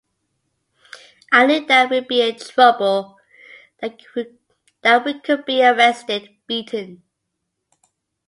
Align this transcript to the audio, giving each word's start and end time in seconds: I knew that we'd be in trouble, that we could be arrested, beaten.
I 1.31 1.45
knew 1.45 1.63
that 1.67 1.91
we'd 1.91 2.07
be 2.07 2.27
in 2.27 2.35
trouble, 2.35 3.19
that 3.81 4.01
we 4.15 5.19
could 5.19 5.45
be 5.45 5.63
arrested, 5.63 6.35
beaten. 6.47 7.03